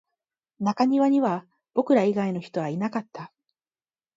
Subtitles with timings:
[0.57, 1.45] 中庭には
[1.75, 3.31] 僕ら以外の人はいなかった